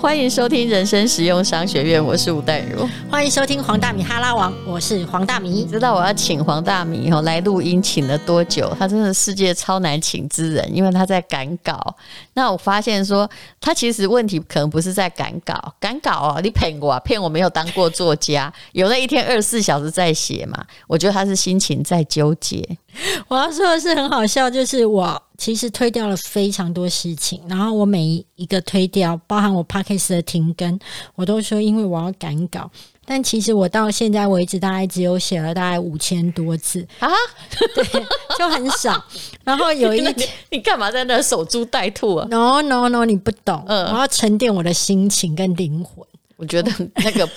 [0.00, 2.88] 欢迎收听人生实用商学院，我是吴淡如。
[3.10, 5.64] 欢迎收听黄大米哈拉王，我是黄大米。
[5.64, 8.72] 知道我要请黄大米哦来录音，请了多久？
[8.78, 11.96] 他真的世界超难请之人，因为他在赶稿。
[12.34, 13.28] 那我发现说，
[13.60, 20.64] 他其实问题可能不是在赶稿，赶稿哦，你骗我，啊骗我没有当过作家，有那一天二十四小时在写嘛？
[20.86, 22.64] 我觉得他是心情在纠结。
[23.28, 30.78] 我要说的是很好笑，就是我其实推掉了非常多事情，然后我每一个推掉，包含我 p a c k a g e 的停更，
[31.14, 32.70] 我都说因为我要赶稿，
[33.04, 37.08] 但其实我到现在为止大概只有写了大概五千多字啊，
[37.74, 37.84] 对，
[38.38, 39.02] 就很少。
[39.44, 46.04] 然后有一天， 你干嘛在那守株待兔啊？No No No，你不懂，我要沉淀我的心情跟灵魂。
[46.36, 47.28] 我觉得那个。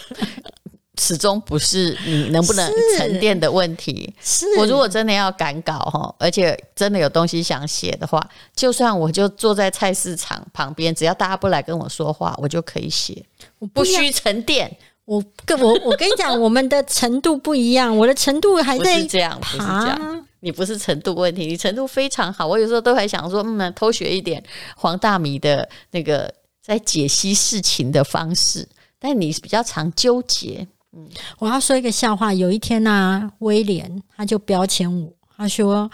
[1.12, 4.14] 始终不是你能不能沉淀的问题。
[4.22, 8.26] 是我如果真的要赶稿哈，而且真的有东西想写的话，
[8.56, 13.24] 就算我就坐在菜市场旁边，只要大家不来跟我说话，我就可以写。
[13.60, 14.78] 我不需沉淀。
[15.04, 20.26] 我跟我我跟你讲，我们的程度不一样，我的程度还在这样，不是这样。
[20.40, 22.48] 你不是程度问题，你程度非常好。
[22.48, 24.42] 我有时候都还想说，嗯，偷学一点
[24.76, 26.34] 黄大米的那个
[26.64, 28.66] 在解析事情的方式，
[29.00, 30.66] 但你比较常纠结。
[30.94, 32.34] 嗯，我要说一个笑话。
[32.34, 35.90] 有一天呢，威廉他就标签我，他说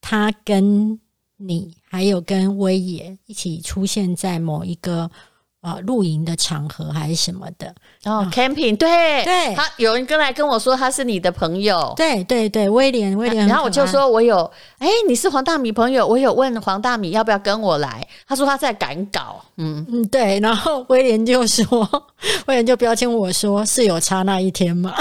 [0.00, 1.00] 他跟
[1.36, 5.10] 你还有跟威爷一起出现在某一个。
[5.62, 7.72] 啊，露营的场合还是什么的？
[8.04, 14.38] 哦，camping，对对，他有人跟来跟我说他是你的朋友，对对对，威廉威廉，然后我就说我有，
[14.78, 21.88] 哎，你是黄大米朋友，我有问黄大米要不要跟我来，他说他在赶稿，嗯嗯，对，然后威廉就说，
[22.46, 24.92] 威廉就标签我说是有差那一天吗？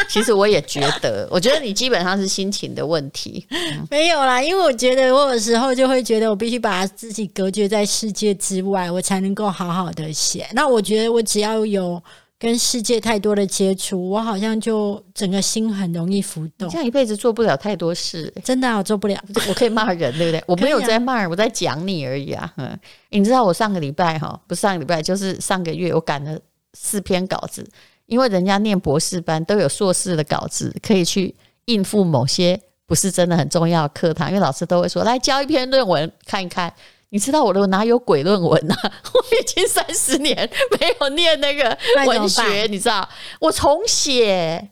[0.08, 3.46] 其实我也觉得，我觉得你基本上是心情的问题，
[3.90, 10.46] 没有啦，因为我觉得我有时候就会觉得我必须把自己隔绝在世界之外，我才能够好好的写。
[10.52, 12.02] 那我觉得我只要有
[12.38, 16.68] 跟世界太多的接触，我好像就整个心很容易浮动。
[16.68, 19.18] 这样一辈子做不了太多事，真的我做不了。
[19.48, 20.42] 我可以骂人，对不对？
[20.46, 22.52] 我没有在骂人，我在讲你而已啊。
[22.56, 22.78] 嗯，
[23.10, 26.38] 你知道我上个礼拜哈，不是上个礼拜，就是上个月，我赶了
[26.74, 27.66] 四篇稿子。
[28.06, 31.34] 因为人家念博士班都有硕士的稿子，可以去
[31.66, 34.28] 应付某些不是真的很重要的课堂。
[34.28, 36.72] 因为老师都会说：“来交一篇论文看一看。”
[37.10, 38.76] 你知道我的哪有鬼论文啊？
[39.14, 40.36] 我已经三十年
[40.80, 43.08] 没有念那个文学，你知道？
[43.38, 44.70] 我重写。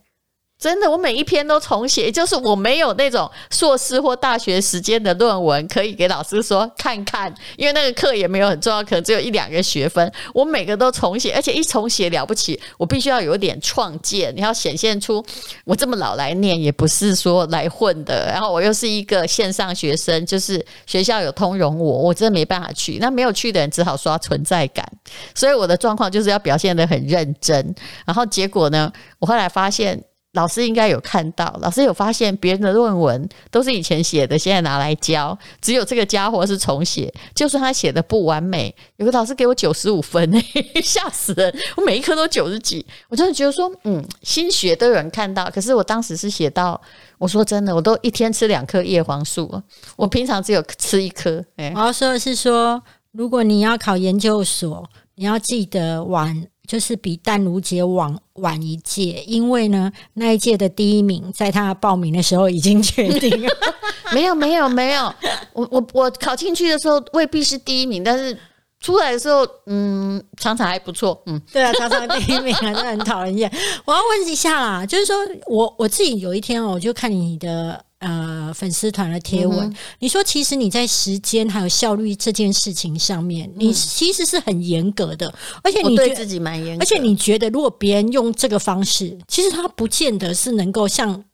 [0.62, 10.12] 真的，我每一篇都重写，就是我没有那种硕士或大学时间的论文可以给老师说看看，因为那个课也没有很重要，可能只有一两个学分。
[10.32, 15.20] 我每个都重写，而且一重写了不起，我必须要有点创建，你要显现出
[15.64, 18.26] 我这么老来念也不是说来混的。
[18.26, 22.98] 然后我又是一个线上学生，就是学校有通融我，我真的没办法去。
[23.00, 24.88] 那没有去的人只好刷存在感，
[25.34, 27.74] 所以我的状况就是要表现的很认真。
[28.06, 30.00] 然后结果呢，我后来发现。
[30.32, 37.12] 老师应该有看到，老师有发现别人的论文都是以前写的，现在拿来教，只有这个家伙是重写。
[37.34, 40.32] 就算他写的不完美，有个老师给我九十五分，
[40.82, 41.54] 吓死人！
[41.76, 45.50] 我每一科都九十几，我真的觉得说，嗯，新学都有人看到。
[45.50, 46.80] 可是我当时是写到，
[47.18, 49.62] 我说真的，我都一天吃两颗叶黄素，
[49.96, 51.44] 我平常只有吃一颗。
[51.74, 56.46] 我要说的是说，如果你要考研究所，你要记得晚。
[56.66, 63.48] 就是比淡如姐晚晚一届，因为呢，那一届的第一名在他报名的时候已经确定了。
[64.12, 65.12] 没有，没有，没有。
[65.52, 68.36] 我我我考进去的时候未必是第一名，但是
[68.80, 71.20] 出来的时候，嗯，常常还不错。
[71.26, 73.50] 嗯，对啊，常常第一名 还是很讨人厌。
[73.84, 77.84] 我要问一下啦，就是说我我自己有一天哦，我就看你的。
[78.02, 85.32] 呃，粉丝团的贴文，你说其实你在时间还有效率这件事情上面，你其实是很严格的，
[85.62, 91.24] 而且你对自己蛮严，而且你觉得如果别人用这个方式，其实他不见得是能够像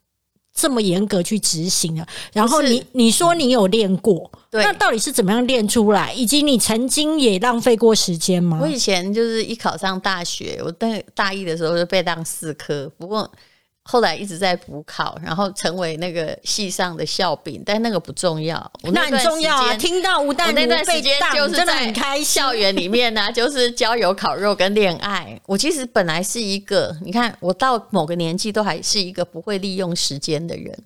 [0.53, 2.07] 这么严格去执行的。
[2.33, 6.13] 然后你你说你有练过，那到底是怎么样练出来？
[6.13, 8.59] 以及你曾经也浪费过时间吗？
[8.61, 13.27] 我以前就是一考上大学，我大大一的时候就被当四科，不过。
[13.91, 18.71] 后来一直在补考，然后成为那个系上的笑柄，但那个不重要。
[18.83, 19.73] 那很重要啊！
[19.77, 25.41] 听到吴淡如时间就是在校园里面呢， 就是郊游、烤肉跟恋爱。
[25.47, 30.77] 我其实本来是一个，你看我到某个年纪都还是一个不会利用时间的人。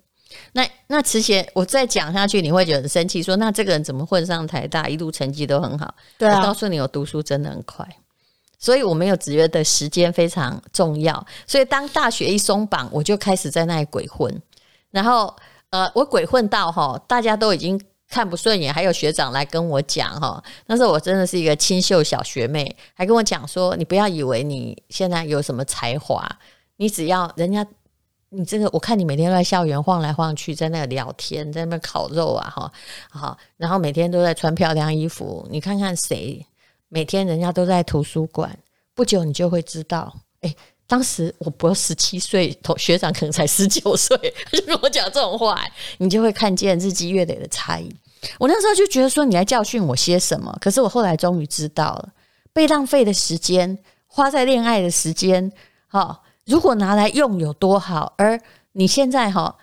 [0.52, 5.94] 那那之前我再讲下去，你会觉得很生气，说那这个人怎么混上台大，一路成绩都很好？
[6.16, 7.86] 对啊，告诉你，我读书真的很快。
[8.64, 14.34] 所以我没有觉得时间非常重要，所以当大学一松绑，我就开始在那里鬼混，
[14.90, 15.36] 然后
[15.68, 17.78] 呃，我鬼混到哈，大家都已经
[18.08, 26.26] 看不顺眼，还有学长来跟我讲哈，那时候我真的是一个清秀小学妹，还跟我讲说，你不要以为你现在有什么才华，
[26.76, 27.66] 你只要人家。
[28.36, 32.72] 你这个，我看你每天在校园晃来晃去，在那聊天，在那边烤肉啊，哈，
[33.08, 35.46] 好，然后每天都在穿漂亮衣服。
[35.52, 36.44] 你看看谁，
[36.94, 38.56] 每天人家都在图书馆，
[38.94, 40.14] 不久你就会知道。
[40.42, 40.54] 哎，
[40.86, 44.16] 当时我不十七岁，同学长可能才十九岁，
[44.52, 45.60] 就跟我讲这种话，
[45.98, 47.92] 你就会看见日积月累的差异。
[48.38, 50.56] 我那时候就觉得说，你来教训我些什么？
[50.60, 52.10] 可是我后来终于知道了，
[52.52, 53.76] 被浪费的时间，
[54.06, 55.50] 花在恋爱的时间，
[55.88, 56.22] 哈。
[56.44, 58.38] 如果拿来用有多好，而
[58.72, 59.56] 你现在哈，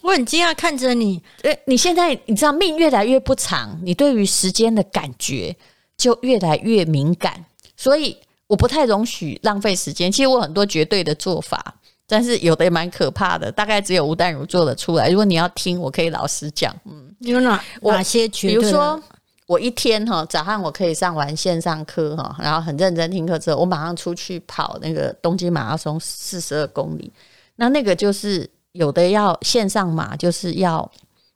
[0.00, 5.54] 我很惊讶看着你，诶，你现在你知道命越来越不长，你对于时间的感觉
[5.96, 7.44] 就越来越敏感，
[7.76, 8.16] 所以
[8.46, 10.10] 我不太容许浪费时间。
[10.10, 11.74] 其实我很多绝对的做法，
[12.06, 15.08] 但是有的也蛮可怕的，大概只有吴淡如做得出来。
[15.08, 18.60] 如果你要听，我可以老实讲，嗯，有哪哪些绝对？
[18.60, 19.02] 比如说。
[19.48, 27.12] 我一天哈早上我可以上完线上课哈，然后很认真听课之后，我马上出去跑那个东京马拉松四十二公里。
[27.54, 30.90] 那那个就是有的要线上马，就是要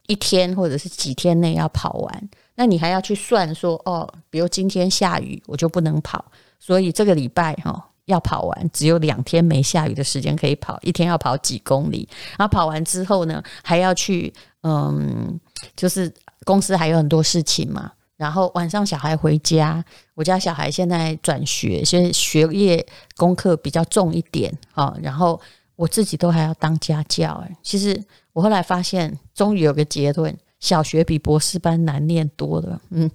[0.09, 2.31] 一天或者是几天内要跑完。
[2.61, 6.23] 那你还要去算说哦，比如今天下雨，我就不能跑，
[6.59, 12.07] 所以这个礼拜哈要跑完，只有两天没下雨的时间可以跑，一天要跑几公里。
[12.37, 14.31] 然后跑完之后呢，还要去
[14.63, 15.41] 嗯，
[15.75, 16.13] 就是
[16.45, 17.91] 公司还有很多事情嘛。
[18.19, 22.87] 然后晚上小孩回家，我家小孩现在转学，现在学业
[23.17, 24.95] 功课比较重一点啊。
[25.01, 25.41] 然后
[25.77, 27.57] 我自己都还要当家教哎。
[27.63, 27.99] 其实
[28.35, 32.81] 我后来发现，终于有个结论：小学比博士班难念多了。
[32.91, 33.11] 嗯，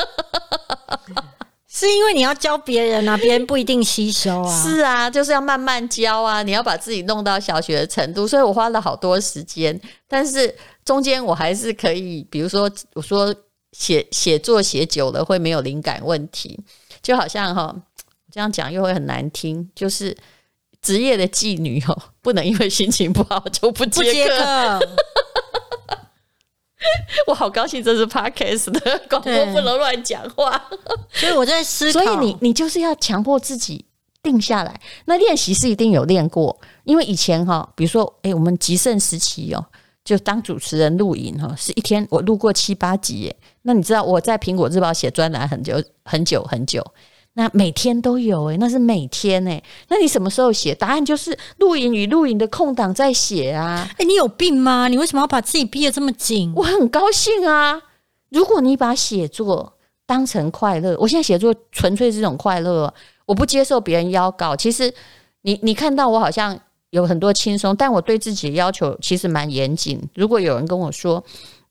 [1.66, 4.62] 是因为你要教别人啊，别人不一定吸收啊。
[4.62, 8.28] 是啊，就是要慢慢教啊，你要把自己弄到小学的程度。
[8.28, 10.54] 所以我花了好多时间，但是
[10.84, 13.34] 中间我还是可以，比如说我说。
[13.72, 16.58] 写写作写久了会没有灵感问题，
[17.00, 17.72] 就好像哈，
[18.28, 20.12] 这样讲又会很难听，就是
[20.82, 24.80] 职业的妓女哦，不能因为心情不好就不接课。
[27.26, 30.60] 我好高兴，这是 podcast 的广播，不能乱讲话。
[31.12, 33.84] 所以我在思考，所以你你就是要强迫自己
[34.22, 34.80] 定下来。
[35.04, 39.64] 那练习是一定有练过，因为以前哈，比如说哎，我们极盛时期哦。
[40.02, 43.36] 就当主持人录影哈，是一天我录过七八集耶。
[43.62, 46.82] 那你知道我在苹果日报写专栏很久很久很久，
[47.34, 49.62] 那每天都有诶，那是每天诶。
[49.88, 50.74] 那你什么时候写？
[50.74, 53.88] 答案就是录影与录影的空档在写啊。
[53.98, 54.88] 诶，你有病吗？
[54.88, 56.52] 你为什么要把自己逼得这么紧？
[56.56, 57.80] 我很高兴啊。
[58.30, 59.72] 如果你把写作
[60.06, 62.92] 当成快乐，我现在写作纯粹是一种快乐，
[63.26, 64.56] 我不接受别人邀稿。
[64.56, 64.92] 其实
[65.42, 66.58] 你你看到我好像。
[66.90, 69.96] 有很多轻松，但我对自己的要求其实蛮严谨。
[70.16, 71.22] 如果有人跟我说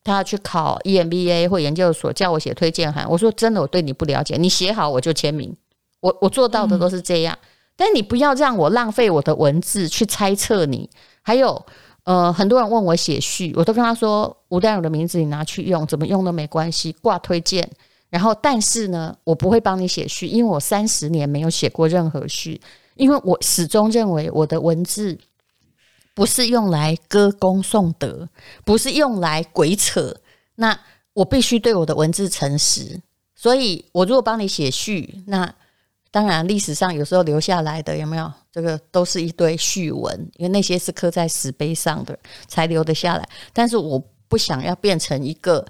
[0.03, 5.55] 他要去考 EMBA 或研究所，叫我写推荐函，我说真的，我对你不了解，你写好我就签名。
[6.01, 7.37] 我我做到的都是这样，
[7.75, 10.89] 但你不要让我浪费我的文字去猜测你。
[11.21, 11.65] 还有，
[12.03, 17.69] 呃，很多人问我写序，我都跟他说吴丹友的名字你拿去用，怎么用都没关系，挂推荐。
[18.09, 22.59] 然后，但是呢，我不会帮你写序，因为我三十年没有写过任何序。
[22.95, 25.17] 因为我始终认为我的文字
[26.13, 28.27] 不是用来歌功颂德，
[28.65, 30.15] 不是用来鬼扯。
[30.55, 30.77] 那
[31.13, 33.01] 我必须对我的文字诚实。
[33.35, 35.53] 所以，我如果帮你写序，那
[36.11, 38.31] 当然历史上有时候留下来的有没有？
[38.51, 43.29] 这个都是一堆序文，因为那些是刻在石碑上的才留得下来。
[43.53, 45.65] 但是，我不想要变成一个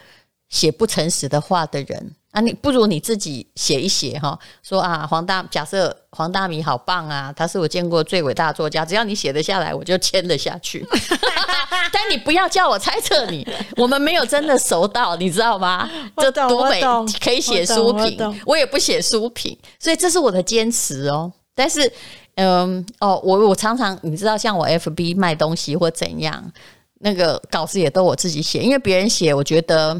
[0.49, 2.15] 写不诚实的话的人。
[2.31, 10.85] 啊，你不如你自己写一写哈，说啊，黄大假设黄大米好棒啊，他是我见过最伟大的作家，只要你写得下来，我就签得下去。
[11.91, 15.89] 但你不要叫我猜测你，我们没有真的熟到，你知道吗？
[16.17, 16.79] 这多美，
[17.19, 21.31] 可以写书评，我也不写书评，所以这是我的坚持哦。
[21.55, 21.91] 但是，
[22.35, 26.51] 嗯，哦，我我常常你知道，像我 FB 卖东西或怎样，
[26.99, 29.99] 那个稿子也都我自己写，因为别人写，我觉得。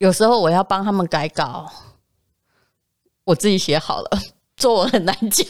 [0.00, 1.70] 有时候我要帮他们改稿，
[3.24, 4.10] 我自己写好了，
[4.56, 5.44] 作文很难教。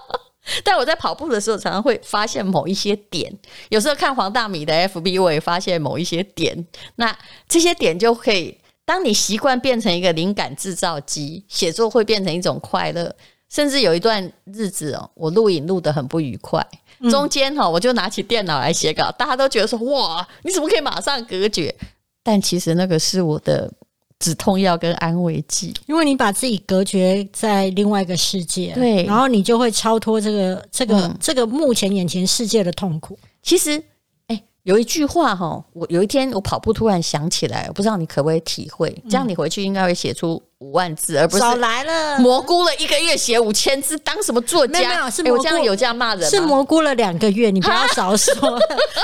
[0.64, 3.30] 但我在跑步的时候，常常会发现某一些点。
[3.68, 6.66] 有时候看黄大米的 FB，我也发现某一些点。
[6.94, 7.14] 那
[7.46, 13.14] 这些点就可以，当你习惯变成一个灵感制造机，写作会变成一种快乐。
[13.50, 16.66] 甚至有一段日子哦，我录影录得很不愉快，
[17.10, 21.74] 中间哈，我就拿起电脑来写稿，大家都觉得说：“哇，你怎么可以马上隔绝？”
[22.26, 23.72] 但其实那个是我的
[24.18, 33.16] 止痛药跟安慰剂，因为你把自己隔绝在另外一个世界，对，然后你就会超脱这个这个这个目前眼前世界的痛苦。
[33.42, 33.80] 其实，
[34.26, 38.90] 哎，有一句话哈，我有一天我跑步突然想起来，我不知道你可不可以体会？
[39.08, 42.18] 这样你回去应该会写出五万字，而不是少来了。
[42.18, 44.72] 蘑菇了一个月写五千字，当什么作家？
[44.72, 46.28] 没有没有是这样有这样骂人吗？
[46.28, 48.32] 是蘑菇了两个月，你不要少说。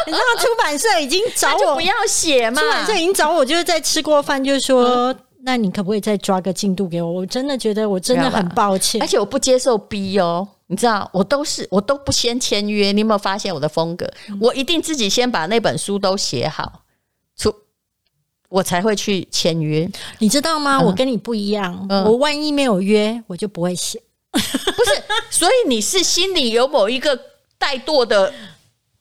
[0.06, 2.68] 你知道出版社已经找我 不，要写嘛出。
[2.68, 7.12] 版社已经找我，就是在吃过饭就说，那你可不可以再抓个进度给我？
[7.12, 9.06] 我真的觉得我真的很抱歉而。
[9.06, 12.92] 且我不接受逼哦，你知道，我都是我都不先签约。
[12.92, 14.06] 你有没有发现我的风格？
[14.30, 16.80] 嗯我一定自己先把那本书都写好，
[17.36, 17.54] 出
[18.52, 19.90] 我才会去签约。
[20.18, 20.76] 你知道吗？
[20.76, 24.00] 嗯我跟你不一样，嗯我万一没有约，我就不会写。
[24.30, 27.16] 不是，所以你是心里有某一个
[27.58, 28.32] 怠惰的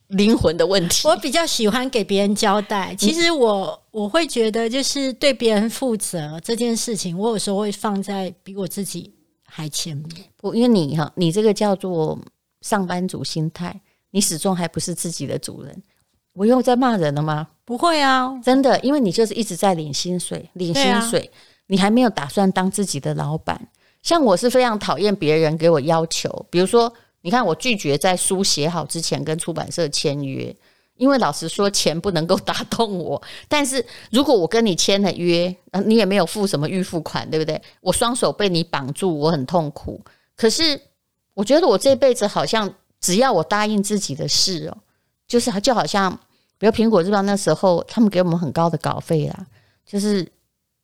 [0.07, 1.07] 灵魂的问题。
[1.07, 2.95] 我比较喜欢给别人交代。
[2.97, 9.13] 其实我我会觉得，就是对别人负责这件事情，我有时候会放在比我自己
[9.45, 10.07] 还前面。
[10.37, 12.17] 不，因为你哈，你这个叫做
[12.61, 13.81] 上班族心态，
[14.11, 15.83] 你始终还不是自己的主人。
[16.33, 17.47] 我又在骂人了吗？
[17.65, 21.29] 不会啊，真的，因为你就是一直在领薪水，领薪水，
[21.67, 23.69] 你还没有打算当自己的老板。
[24.01, 30.53] 像我是非常讨厌别人给我要求，比如说，你看我拒绝在书写好之前跟出版社签约，
[30.95, 33.21] 因为老实说，钱不能够打动我。
[33.47, 37.61] 但是如果我跟你签了约，呃你也没有付什么预付款，对不对？
[37.81, 40.01] 我双手被你绑住，我很痛苦。
[40.35, 40.79] 可是
[41.35, 44.77] 我觉得我这辈子好像只要我答应自己的事哦，
[45.31, 46.11] 就是就好像，
[46.57, 49.45] 比如苹果日报那时候他们给我们很高的稿费啦，
[49.85, 50.29] 就是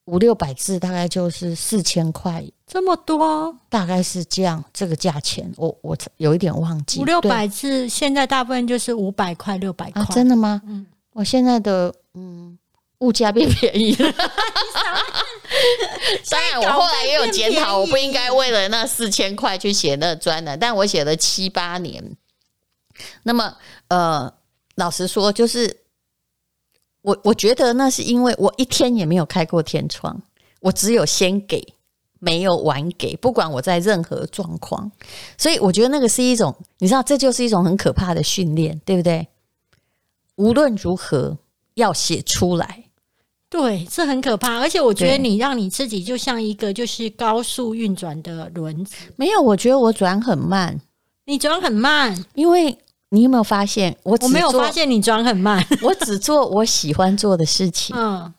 [0.06, 5.51] 五六百字，大概就是四千块，这么多大概是这样这个价钱。
[5.58, 10.01] 我我有一点忘记对五六百字，现在大部分就是五百块、六百块。
[10.01, 10.62] 啊，真的吗？
[10.66, 12.58] 嗯我现在的嗯。
[13.00, 14.10] 物价变便宜了，
[16.32, 22.04] 当然我后来也有检讨，我不应该为了那四千块去写那专栏，但我写了七八年。
[23.22, 23.56] 那么，
[23.89, 24.34] 呃，
[24.77, 25.77] 老实说，就是
[27.01, 30.22] 我我觉得那是因为我一天也没有开过天窗，
[30.62, 31.74] 我只有先给，
[32.19, 34.91] 没有晚给，不管我在任何状况，
[35.38, 39.27] 所以我觉得那个是一种，你知道，这就是一种很可怕的训练，对不对？
[40.36, 41.36] 无论如何
[41.74, 42.84] 要写出来，
[43.50, 44.60] 对，这很可怕。
[44.60, 50.79] 而且我觉得你让你自己就像一个就是高速运转的轮子，没有，我觉得我转很慢，
[51.25, 52.24] 你转很慢。
[52.36, 52.77] 因为
[53.10, 55.66] 你有没有发现，我只做我没有发，现你转很慢。
[55.82, 57.96] 我只做我喜欢做的事情。
[57.98, 58.34] 嗯，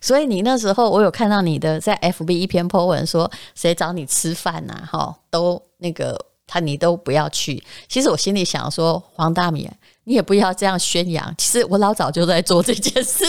[0.00, 7.62] 所以你那时候我有看到你的在 FB 一篇 po 文说谁找你吃饭呐、哈，都那个他你都不要去。
[7.88, 9.70] 其实我心里想说，黄大米，
[10.04, 11.34] 你也不要这样宣扬。
[11.36, 13.24] 其实我老早就在做这件事，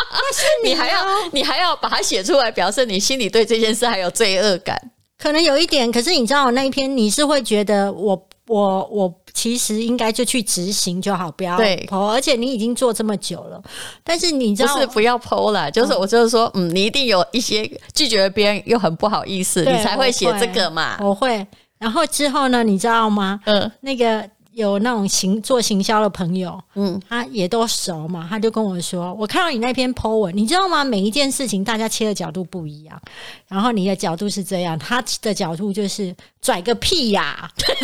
[0.64, 4.90] 你还要你还要把它写出来，表示你心里对这件事还有罪恶感。
[5.18, 8.16] 可能有一点，可是你知道我那一篇，你是会觉得我
[8.50, 12.06] 我我其实应该就去执行就好，不要剖。
[12.06, 13.62] 而且你已经做这么久了，
[14.02, 17.64] 但是你知不道是不要剖了，就是我就是说，嗯，你一定有一些
[17.94, 20.98] 拒绝别人又很不好意思，你才会写这个嘛。
[21.00, 21.46] 我会。
[21.78, 23.38] 然后之后呢，你知道吗？
[23.44, 30.82] 嗯那个有那种行做行销的朋友，嗯，他也都熟嘛，他就跟我说：“我看到你那篇 po 文，你知道吗？
[30.84, 33.00] 每一件事情大家切的角度不一样，
[33.46, 37.74] 然后你的角度是这样，他的角度就是拽个屁呀、 就是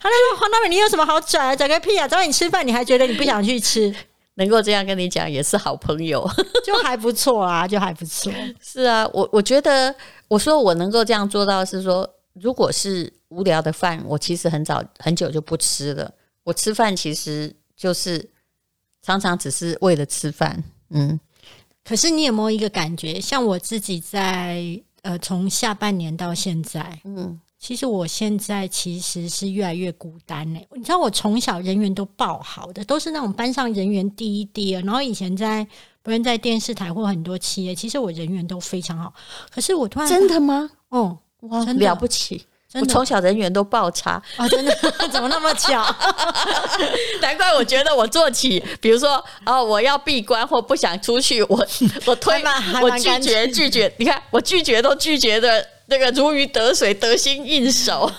[0.00, 1.56] 他就说黄大美，你有什么好拽啊？
[1.56, 3.92] 拽个屁呀、找你吃饭，你还觉得你不想去吃，
[4.34, 6.24] 能够这样跟你讲也是好朋友。
[6.64, 8.32] 就还不错啊，就还不错。
[8.62, 9.92] 是啊，我我觉得
[10.28, 16.12] 我说我能够这样做到是说，如果是无聊的饭，我其实很早很久就不吃了。
[16.44, 18.30] 我吃饭其实就是
[19.02, 21.18] 常常只是为了吃饭，嗯，
[21.84, 34.82] 可是你有没有一个感觉，像我自己在呃从下半年到现在，嗯，其实我现在其实是越来越孤单呢、你知道，我从小人缘都爆好的，都是那种班上人缘第一第二。
[34.82, 35.66] 然后以前在
[36.02, 39.12] 不论在电视台或很多企业，其实我人缘都非常好。
[39.50, 40.70] 可是我突然真的吗？
[40.88, 42.46] 哦，哇，真了不起！
[42.74, 44.76] 我从小人缘都爆差，啊，真的
[45.10, 45.82] 怎么那么巧？
[47.22, 51.66] 难怪我觉得我做起，比如说哦，我要闭关或不想出去，我
[52.04, 58.10] 我推还蛮还我拒绝拒绝，你看我拒绝都拒绝的那个如鱼得水，得心应手。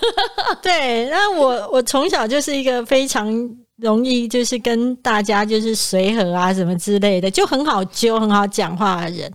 [0.60, 3.32] 对，那我我从小就是一个非常
[3.76, 9.32] 容易就是跟大家就是随和啊什么之类的，就很好揪、很好讲话的人。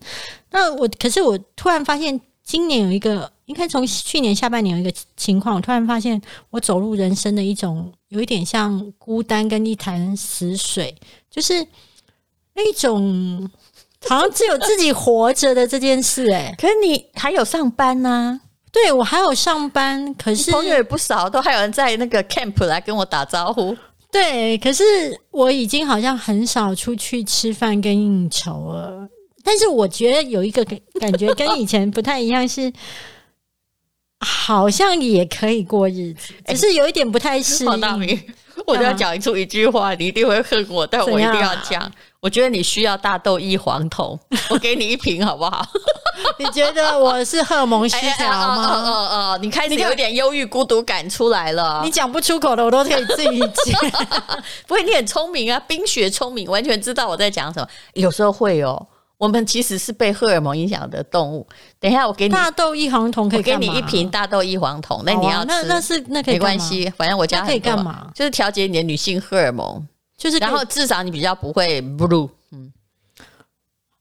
[0.52, 10.96] 那我可是我突然发现，今年有一个，应该从去年下半年有一个情况，我突然发现我走入人生的一种有一点像孤单跟一潭死水，
[11.30, 11.66] 就是
[12.54, 13.50] 那种
[14.08, 18.40] 好像只有自己活着的这件事、哎， 可是你还有上班呐、
[18.72, 23.76] 对我还有上班，可是朋友也不少，都还有人在那个 camp 来跟我打招呼。
[24.12, 24.84] 对，可是
[25.32, 29.08] 我已经好像很少出去吃饭跟应酬了。
[29.44, 32.72] 但是我觉得有一个感感觉跟以前不太一样，是
[34.20, 38.00] 好像也可以过日子，只是有一点不太适黄大应。
[38.00, 38.24] 明，
[38.66, 41.92] 我就要讲出一句话，你一定会恨我，但我一定要讲。
[42.22, 44.20] 我觉得你需要大豆异黄酮，
[44.50, 45.64] 我给你一瓶好不好？
[46.40, 48.84] 你觉得我是荷尔蒙失调哦吗？
[48.84, 48.92] 哦
[49.34, 51.82] 哦，你开始有点忧郁、孤独感出来了。
[51.84, 53.80] 你讲不出口的，我都可以自己讲。
[54.66, 57.68] 不会，你很聪明啊，冰雪聪明，完全知道我在讲什么。
[57.94, 61.48] 有时候会哦，我们其实是被荷尔蒙影响的动物。
[61.80, 68.12] 等一下，我给你大豆异黄酮可以我给你一瓶大豆异黄酮，那你要那那是那可以没关系，反正我家可以干嘛？
[68.14, 69.86] 就是调节你的女性荷尔蒙，
[70.18, 72.72] 就是然后至少你比较不会 blue，嗯。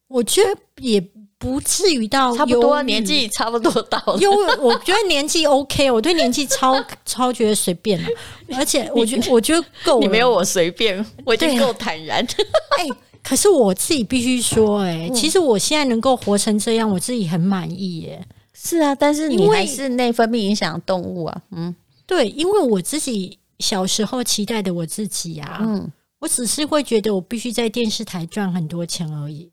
[0.09, 1.01] 我觉得也
[1.39, 4.17] 不至于到差不多年纪差不多到了。
[4.19, 8.09] 忧郁，我觉得年纪 OK，我对年纪超 超觉得随便了，
[8.57, 9.99] 而且我觉得我觉得够。
[9.99, 12.25] 你没有我随便，我已经够坦然。
[12.79, 12.87] 哎、
[13.25, 18.25] 可是我自己必须说、哎、嗯其实我现在能够活成这样，我自己很满意耶。
[18.53, 21.43] 是啊，但是你还是内分泌影响动物啊。
[21.51, 21.75] 嗯
[22.07, 29.51] 对，因为我自己小时候期待的我自己啊，嗯，我只是会觉得我必须在电视台赚很多钱而已。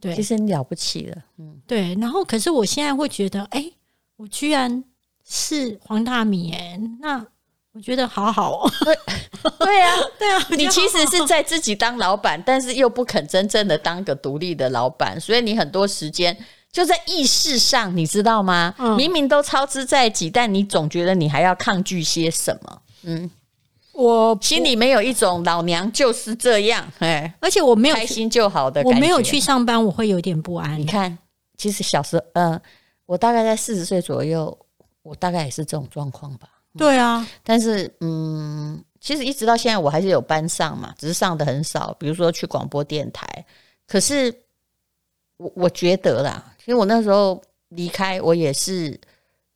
[0.00, 1.16] 对其实你了不起了。
[1.38, 3.70] 嗯，对，然后可是我现在会觉得，哎、
[4.16, 4.82] 我居然
[5.28, 7.26] 是黄大米、哎，那
[7.72, 8.72] 我觉得好好哦。
[9.60, 16.36] 对啊，对啊，你其实是在自己当老板，但是又不肯真正的当个独立的老板，所以你很多时间
[16.72, 18.74] 就在意识上，你知道吗？
[18.78, 23.30] 嗯明明都操之在己，但你总觉得你还要抗拒些什么，嗯
[23.92, 28.96] 我心里没有一种老娘就是这样，哎，而且我没有，开心就好的感觉。
[28.96, 30.86] 我没有去上班，我会有点不安你。
[30.86, 31.18] 看，
[31.58, 32.60] 其实小时候，呃，
[33.04, 34.56] 我大概在四十岁左右，
[35.02, 36.48] 我大概也是这种状况吧。
[36.78, 41.96] 对啊，但是，嗯，其实一直到现在，我还是有班上嘛，只是上的很少。
[41.98, 43.26] 比如说去广播电台，
[43.86, 44.32] 可是
[45.38, 49.00] 我我觉得啦，其实我那时候离开，我也是，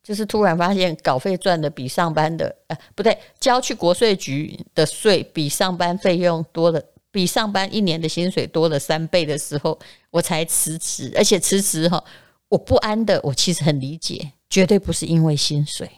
[0.02, 9.78] 就是突然发现稿费赚的比上班的，呃，不对，交去国税局的税比上班费用多了，比上班一年的薪水多了三倍的时候，
[10.10, 11.12] 我才辞职。
[11.16, 12.02] 而且辞职哈，
[12.48, 15.90] 我不安的，我其实很理解，绝对不是因为薪水。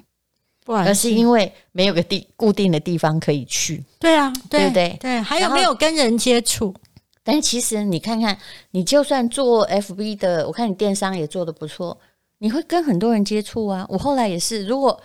[0.67, 3.85] 而是因为没有个地固定的地方可以去。
[3.99, 6.75] 对啊，对不对对，还有没有跟人接触？
[7.23, 8.39] 但其实你看看，
[8.71, 11.99] 你就算做 FB 的，我看你电商也做的不错，
[12.39, 13.85] 你会跟很多人接触啊。
[13.89, 15.01] 我后来也是，如果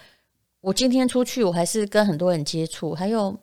[0.59, 2.93] 我今天出去，我还是跟很多人接触。
[2.93, 3.35] 还有，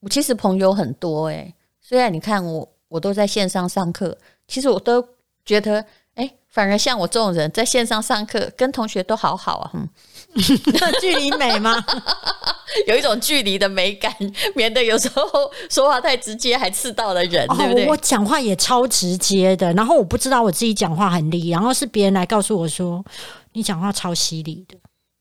[0.00, 5.06] 我其实朋友很多诶、虽然你看我我都在线上上课，其实我都
[5.44, 5.84] 觉得，
[6.16, 9.88] 哎、反而像我这种人在线上上课，跟同学都好好啊，嗯，
[11.00, 11.84] 距离美吗？
[12.86, 14.14] 有一种距离的美感，
[14.54, 15.24] 免得有时候
[15.68, 17.96] 说话太直接还刺到了人，对不对哦，我？
[17.98, 23.04] 讲话也超直接的，然后我不知道我自己讲话很利，然后是别人来告诉我说
[23.52, 24.76] 你讲话超犀利的，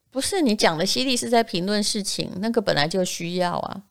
[0.09, 3.81] 不是你讲的犀利是在评论事情，那个本来就需要啊。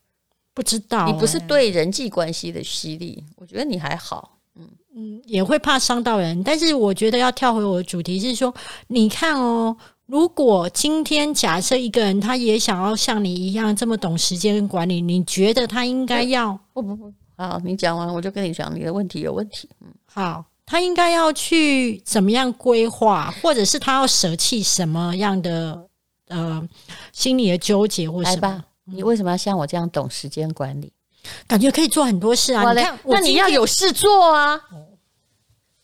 [0.52, 4.38] 不知道、你不是欸对人际关系的犀利，我觉得你还好。
[4.56, 8.52] 嗯嗯也会怕伤到人，但是我觉得要跳回我的主题是说，
[8.88, 9.74] 你看哦，
[10.10, 19.68] 如果今天假设一个人他也想要像你一样这么懂时间管理，你觉得他应该要不不不，好，你讲完我就跟你讲，你的问题有问题。
[19.80, 25.80] 嗯好，他应该要去怎么样规划，或者是他要舍弃什么样的
[26.26, 26.68] 呃
[27.12, 30.92] 心理的纠结或什么来吧，，你为什么要像我这样懂时间管理？
[31.46, 32.72] 感觉可以做很多事啊。
[32.72, 34.60] 你看，那你要有事做啊。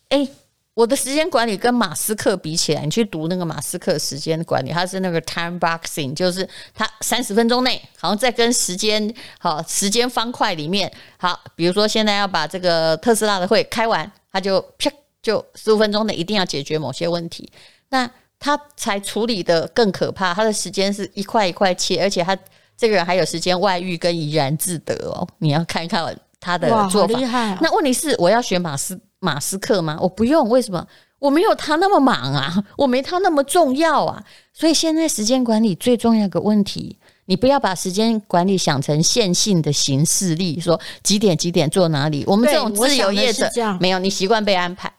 [0.09, 0.29] 哎、
[0.77, 14.91] 我的时间管理跟马斯克比起来，你去读那个马斯克时间管理，他是那个 time boxing，就是他三十分钟内，好像在跟时间好时间方块里面，好，比如说现在要把这个特斯拉的会开完，他就啪
[15.23, 17.51] 就十五分钟内一定要解决某些问题，
[17.89, 18.09] 那
[18.39, 22.37] 他才处理的更可怕，他的时间是一块一块切，而且他
[22.77, 27.25] 这个人还有时间外遇跟怡然自得哦，你要看看他的，做法厉。
[27.25, 27.59] 害、啊！
[27.63, 29.99] 那问题是，我要学马斯马斯克吗？
[30.01, 30.87] 我不用，为什么？
[31.19, 34.23] 我没有他那么忙啊，我没他那么重要啊。
[34.53, 42.23] 所以现在时间管理最重要的问题，你不要把时间管理想成线性的形式力，说几点几点做哪里。
[42.27, 43.49] 我们对这种自由业者
[43.81, 44.93] 没有，你习惯被安排。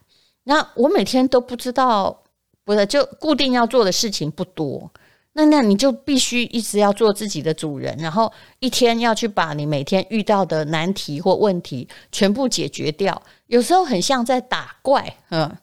[0.43, 2.23] 那我每天都不知道，
[2.65, 4.91] 不是就固定要做的事情不多。
[5.37, 13.21] 那那你就必须一直要做自己的主人，然后一天要去把你每天遇到的难题或问题全部解决掉。
[13.45, 15.55] 有时候很像在打怪，嗯，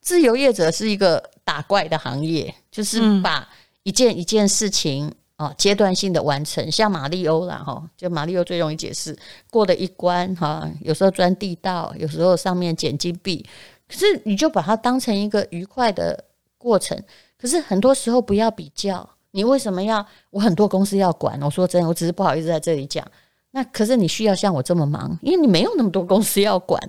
[0.00, 3.46] 自由业者是一个打怪的行业，就是嗯把
[3.82, 9.14] 一件一件事情啊，阶段性的完成，像马里欧啦，哈，就马里欧最容易解释，
[9.50, 13.44] 过了一关哈，有时候钻地道，有时候上面捡金币，
[13.86, 16.24] 可是你就把它当成一个愉快的
[16.56, 16.98] 过程。
[17.40, 21.40] 可是很多时候不要比较，你为什么要我很多公司要管？
[21.42, 23.06] 我说真的，我只是不好意思在这里讲。
[23.50, 26.80] 那可是你需要像我这么忙，因为你没有那么多公司要管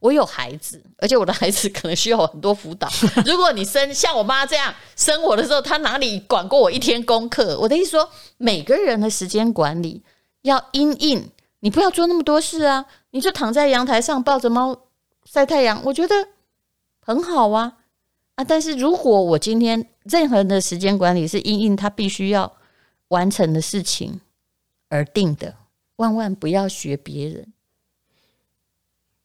[0.00, 2.88] 我有孩子，而且我的孩子可能需要很多辅导。
[3.26, 7.58] 如果你生像我妈这样生我的时候，她哪里管过我一天功课？
[7.58, 10.02] 我的意思说，每个人的时间管理
[10.42, 11.30] 要因应，
[11.60, 14.76] 你不要做那么多事啊，你就躺在阳台上抱着猫
[15.24, 16.14] 晒太阳，我觉得
[17.00, 17.74] 很好啊
[18.36, 18.44] 啊！
[18.44, 22.52] 但是如果我今天任何的时间管理是因应他必须要
[23.08, 24.20] 完成的事情
[24.88, 25.54] 而定的，
[25.96, 27.52] 万万不要学别人。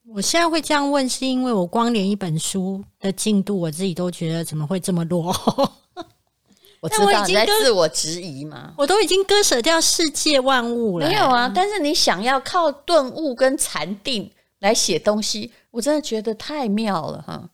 [0.08, 5.70] 我现在会这样问，是因为我光连一本书的进度，我自己都觉得怎么会这么落后？
[6.80, 8.74] 我知道你在自我质疑嘛？
[8.76, 11.50] 我都已经割舍掉世界万物了，没有啊？
[11.54, 17.48] 但是你想要靠顿悟跟禅定来写东西，我真的觉得太妙了哈！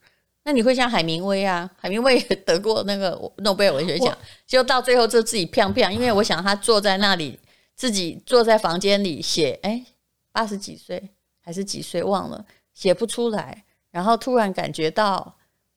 [0.49, 1.69] 那你会像海明威啊？
[1.77, 7.39] 海明威也得过那个诺贝尔文学奖，就到最后就自己漂漂，因为我想他坐在那里，
[7.75, 9.85] 自己坐在房间里写，哎，
[10.31, 11.11] 八十几岁。
[11.41, 15.35] 还是几岁忘了，写不出来，然后突然感觉到，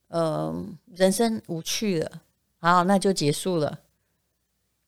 [0.08, 2.10] 嗯，人生无趣了，
[2.58, 3.78] 好，那就结束了。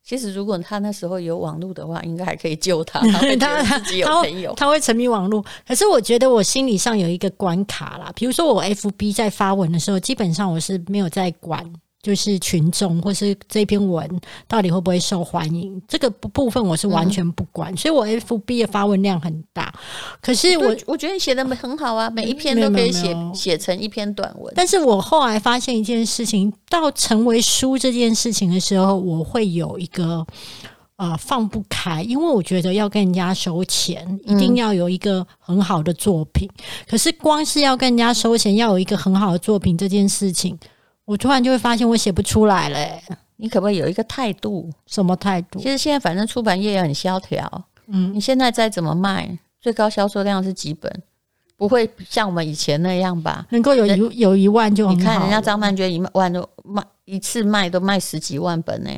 [0.07, 3.01] 其实如果他那时候有网络的话，应该还可以救他。
[3.09, 5.43] 他自己有朋友，他会沉迷网络。
[5.67, 11.65] 可是我觉得我心理上有一个关卡啦，比如说我 FB 在发文的时候，基本上我是没有在管。
[12.05, 14.07] 就是群众或是这篇文
[14.47, 19.73] 到底会不会受欢迎，这个部分我是完全不管，所以我 F B 的发文量很大。
[20.21, 24.53] 可是我我觉得你写的很好啊，每一篇都可以写写成一篇短文。
[24.55, 30.27] 但是我后来发现一件事情，到成为书这件事情的时候，我会有一个
[30.97, 36.47] 呃放不开，因为我觉得要跟人家收钱，一定要有一个很好的作品。
[36.87, 40.59] 可是光是要跟人家收钱，要有一个很好的作品这件事情。
[41.05, 43.01] 我突然就会发现我写不出来了。
[43.37, 44.71] 你可不可以有一个态度？
[44.87, 45.59] 什么态度？
[45.59, 47.65] 其实现在反正出版业也很萧条。
[47.89, 51.03] 嗯，你现在再怎么卖，最高销售量是几本？
[51.57, 53.47] 不会像我们以前那样吧？
[53.51, 58.91] 能够有一有一万就你看人家张曼娟一万都卖一次卖都卖十几万本呢，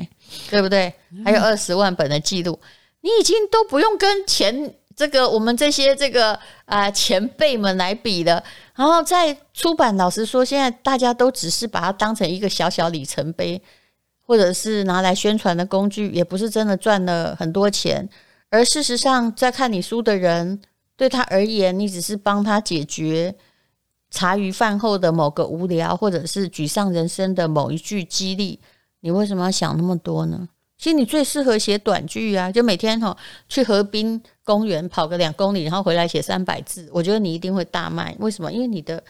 [0.49, 0.93] 对不对？
[1.25, 2.59] 还有二十万本的记录，
[3.01, 4.73] 你已经都不用跟前。
[4.95, 8.43] 这个我们这些这个啊前辈们来比的，
[8.77, 13.59] 然后在出版，老实说，现在大家都只是把它当成一个小小里程碑，
[14.21, 18.07] 或者是拿来宣传的工具，也不是真的赚了很多钱。
[18.51, 20.61] 而事实上，在看你书的人，
[20.95, 23.33] 对他而言，你只是帮他解决
[24.11, 28.59] 茶余饭后的某个无聊，或者是沮丧人生的某一句激励。
[28.99, 30.47] 你为什么要想那么多呢？
[30.77, 33.17] 其实你最适合写短句啊，就每天哈
[33.49, 38.15] 去河滨公园跑个两公里，然后回来写三百字，我觉得你一定会大卖。
[38.19, 38.49] 为什么？
[38.49, 39.03] 因为你的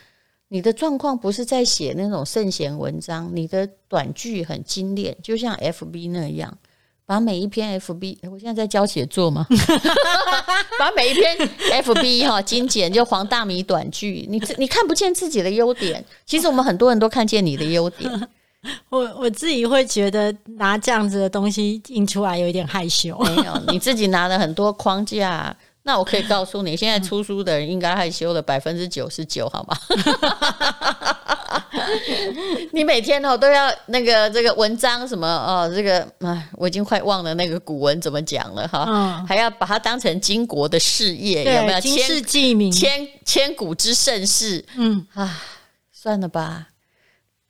[0.47, 6.58] 你的状况不是在写那种圣贤文章，你的短句很精炼，就像 F B 那样，
[7.06, 9.45] 把每一篇 F B，我现在在教写作吗？
[10.80, 11.38] 把每一篇
[11.71, 18.28] F B 哈精简，就黄大米短句，你你看不见自己的优点，其实我们很多人都看见你的优点。
[18.89, 23.17] 我我自己会觉得拿这样子的东西印出来有一点害羞。
[23.19, 29.77] 没有，你自己拿了很多框架，那我可以告诉你，现在出书的人应该害羞了百分之九十九，好吗？
[32.73, 41.80] 你每天哦都要那个这个文章什么哦，这个哎，我已经快忘了那个古文怎么讲了哈，还要把它当成金国的事业，有没有？
[41.80, 44.63] 千世记名，千千古之盛世。
[44.75, 45.41] 嗯啊，
[45.91, 46.67] 算了吧。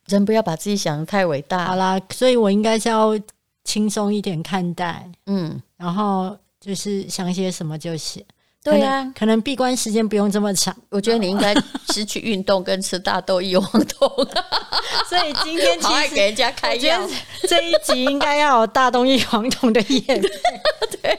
[0.08, 1.66] 人不要把自己想的太伟大。
[1.66, 3.18] 好啦，所以我应该是要
[3.64, 8.24] 轻松一点看待，嗯，然后就是想写什么就写。
[8.64, 10.76] 对呀，可能闭关时间不用这么长。
[10.90, 11.54] 我觉得你应该
[11.90, 14.08] 失去运动跟吃大豆异黄酮。
[15.08, 17.00] 所以今天其实 给人家开药，
[17.48, 20.20] 这一集应该要有大豆异黄酮的验。
[21.00, 21.18] 对。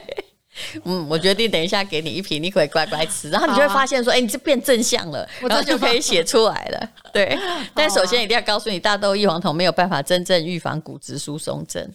[0.84, 6.90] 嗯，我决定等一下给你一瓶，你可以乖乖吃，然后你就会发现说，哎，你这变正向了，然后就可以写出来了。
[7.12, 7.38] 对，
[7.74, 11.88] 但首先一定要告诉你，大豆异黄酮没有办法真正预防骨质疏松症。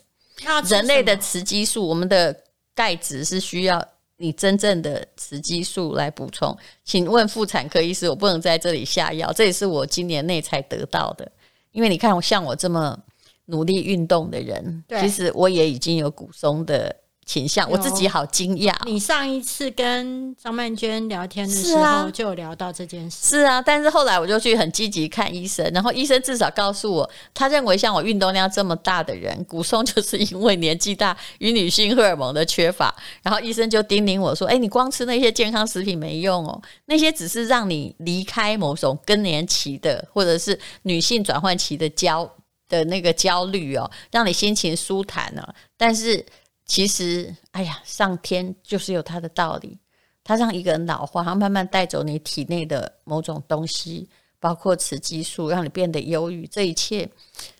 [0.67, 2.35] 人类的雌激素，我们的
[2.73, 3.85] 钙质是需要
[4.17, 6.55] 你真正的雌激素来补充。
[6.83, 11.31] 请问妇产科医师，我不能在这里下药，这也是我今年内才得到的。
[11.71, 12.97] 因为你看，像我这么
[13.45, 16.93] 努力运动的人，其实我也已经有骨松的。
[17.25, 18.73] 倾向，我自己好惊讶。
[18.85, 23.17] 你上一次跟张曼娟聊天的时候，就有聊到这件事。
[23.21, 32.95] 是啊，但是后来我就去很积极看医生，然后医生至少告诉我，他认为像我运动量这么大的人，骨松就是因为年纪大与女性荷尔蒙的缺乏。
[33.23, 42.29] 然后医生就叮咛我说：“哎，你光吃那些健康食品没用哦，那些只是让你离开某种更年期的或者是女性转换期的焦
[42.69, 45.43] 的那个焦虑哦，让你心情舒坦呢、
[45.75, 46.23] 但是
[46.65, 49.77] 其实，哎呀，上天就是有它的道理。
[50.23, 56.47] 它让一个人老化，它慢慢带走你体内的某种东西，包括雌激素，让你变得忧郁。
[56.47, 57.07] 这一切，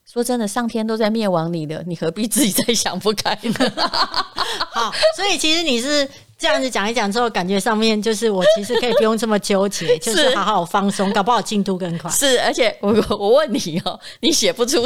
[0.04, 3.72] 说真的，上天都在灭亡你的，你何必自己再想不开呢？
[4.74, 12.12] 好，所以其实你是这样子讲一讲之后，感觉上面就是我其实可以不用这么纠结， 就是好好放松，搞不好进度更快。
[12.12, 14.86] 是，而且我我问你哦， 你写不出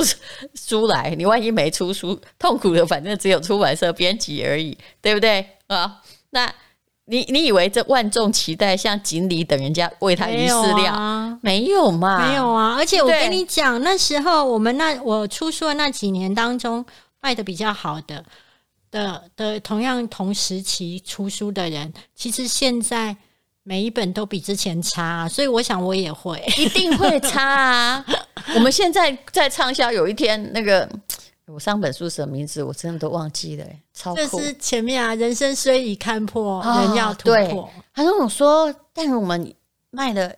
[0.54, 6.00] 书来，你万一没出书，痛苦的反正只有出版社编辑而已，对不对啊？
[6.30, 6.52] 那
[7.06, 10.94] 你你以为这万众期待像锦鲤等人家喂他鱼饲料？
[10.94, 12.28] 啊，没有嘛？
[12.30, 12.76] 没有啊。
[12.78, 16.86] 而且我跟你讲，那时候我们那我出书的那几年当中，
[17.20, 18.24] 卖的比较好的
[18.92, 23.16] 的的，同样同时期出书的人，其实现在
[23.64, 26.44] 每一本都比之前差、啊所以我想我也会。
[26.58, 28.06] 一定会差啊！
[28.56, 30.90] 我们现在在畅销，有一天那个
[31.46, 34.22] 我上本书什么名字，我真的都忘记了、欸超酷。
[34.22, 37.70] 就是前面啊，人生虽已看破，啊人要突破。
[37.94, 39.54] 他跟我说，但是我们
[39.92, 40.34] 卖了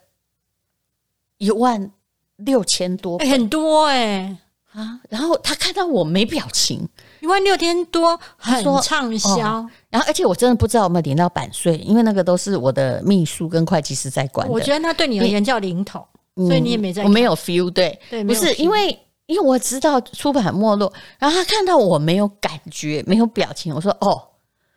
[1.37, 1.91] 一万
[2.37, 4.37] 六千多哎很多哎、
[4.73, 6.89] 啊，然后他看到我没表情，
[7.21, 9.65] 一万六千多，很说畅销。
[9.89, 14.53] 然后而且我真的不知道有没有领到版税，因为那个都是我的秘书跟会计师在管的。
[14.53, 16.05] 我觉得那对你而言叫零头，
[16.35, 17.09] 所以你也没在看。
[17.09, 18.89] 我没有 feel，对，对不是因为
[19.27, 24.21] 因为我知道出版没落，然后他看到我没有感觉，没有表情，我说哦，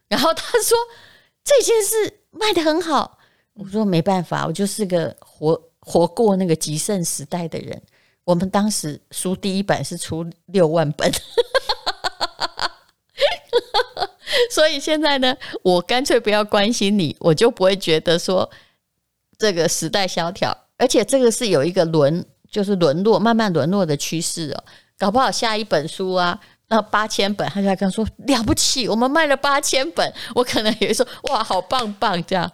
[0.09, 0.77] 然后他说
[1.43, 3.19] 这件事卖的很好，
[3.55, 7.81] 我说没办法，我就是个活活过那个极盛时代的人。
[8.25, 11.13] 我们当时书第一版是出六万本，
[14.51, 18.49] 所以现在呢，我干脆不要关心你，我就不会觉得说
[19.39, 24.65] 这个时代萧条，而且这个是有一个沦，就是沦落，慢慢沦落的趋势哦。
[24.97, 32.51] 搞不好下一本书啊，那八千本，他就在跟我说了不起，我们卖了八千本，我可能也会说哇，好棒棒这样。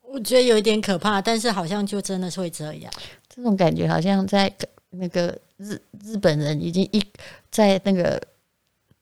[0.00, 2.92] 我觉得有一点可怕，但是好像就真的是会这样。
[3.34, 4.52] 这种感觉好像在
[4.90, 7.02] 那个日日本人已经一
[7.50, 8.20] 在那个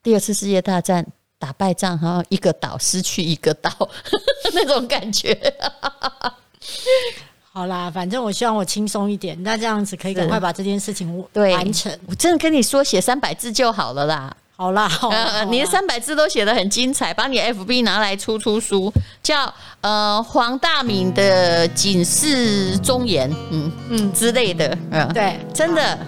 [0.03, 1.05] 第二次世界大战
[1.39, 3.71] 打败仗，然后一个岛失去一个岛
[4.55, 5.37] 那种感觉。
[7.53, 11.93] 好啦，反正我希望我轻松一点，那这样子可以赶快把这件事情对完成。
[12.07, 14.35] 我真的跟你说，写三百字就好了啦。
[14.57, 25.99] 好啦， 好啦呃，你的三百字都写得很精彩，把你 FB 拿来出出书，叫呃黄大敏的警示忠言，嗯嗯，之类的，嗯，对，真的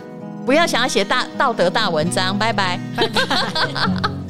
[0.44, 2.78] 不要想要写大道德大文章，拜拜。
[2.96, 4.21] 拜拜。